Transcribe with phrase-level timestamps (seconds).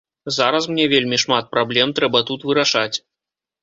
[0.37, 2.93] Зараз мне вельмі шмат праблем трэба тут вырашаць.